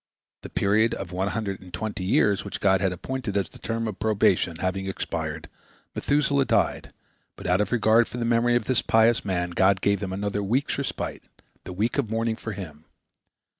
The 0.41 0.49
period 0.49 0.95
of 0.95 1.11
one 1.11 1.27
hundred 1.27 1.61
and 1.61 1.71
twenty 1.71 2.03
years 2.03 2.43
which 2.43 2.59
God 2.59 2.81
had 2.81 2.91
appointed 2.91 3.37
as 3.37 3.49
the 3.49 3.59
term 3.59 3.83
of 3.87 3.93
their 3.93 3.99
probation 4.07 4.55
having 4.55 4.87
expired, 4.87 5.47
Methuselah 5.93 6.45
died, 6.45 6.91
but 7.35 7.45
out 7.45 7.61
of 7.61 7.71
regard 7.71 8.07
for 8.07 8.17
the 8.17 8.25
memory 8.25 8.55
of 8.55 8.65
this 8.65 8.81
pious 8.81 9.23
man 9.23 9.51
God 9.51 9.79
gave 9.79 9.99
them 9.99 10.11
another 10.11 10.41
week's 10.41 10.79
respite, 10.79 11.21
the 11.65 11.73
week 11.73 11.99
of 11.99 12.09
mourning 12.09 12.35
for 12.35 12.53
him. 12.53 12.85